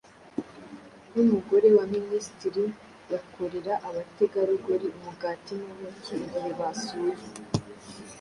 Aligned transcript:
nk'umugore 1.09 1.67
wa 1.77 1.85
minisitiri, 1.93 2.63
yakorera 3.13 3.73
abategarugori 3.89 4.85
umugati 4.97 5.53
n'ubuki 5.61 6.13
igihe 6.25 6.49
basuye. 6.59 7.15